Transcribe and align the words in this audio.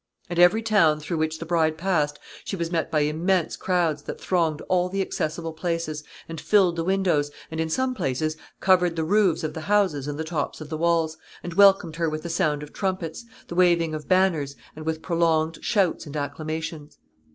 At 0.31 0.39
every 0.39 0.63
town 0.63 0.99
through 0.99 1.17
which 1.19 1.37
the 1.37 1.45
bride 1.45 1.77
passed 1.77 2.17
she 2.43 2.55
was 2.55 2.71
met 2.71 2.89
by 2.89 3.01
immense 3.01 3.55
crowds 3.55 4.01
that 4.01 4.19
thronged 4.19 4.59
all 4.67 4.89
the 4.89 4.99
accessible 4.99 5.53
places, 5.53 6.03
and 6.27 6.41
filled 6.41 6.75
the 6.77 6.83
windows, 6.83 7.29
and 7.51 7.59
in 7.61 7.69
some 7.69 7.93
places 7.93 8.35
covered 8.59 8.95
the 8.95 9.03
roofs 9.03 9.43
of 9.43 9.53
the 9.53 9.61
houses 9.61 10.07
and 10.07 10.17
the 10.17 10.23
tops 10.23 10.59
of 10.59 10.69
the 10.69 10.75
walls, 10.77 11.19
and 11.43 11.53
welcomed 11.53 11.97
her 11.97 12.09
with 12.09 12.23
the 12.23 12.29
sound 12.29 12.63
of 12.63 12.73
trumpets, 12.73 13.25
the 13.47 13.53
waving 13.53 13.93
of 13.93 14.07
banners, 14.07 14.55
and 14.75 14.87
with 14.87 15.03
prolonged 15.03 15.59
shouts 15.63 16.07
and 16.07 16.17
acclamations. 16.17 16.97